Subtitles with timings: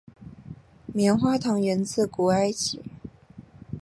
[0.95, 2.81] 棉花糖源自古埃及。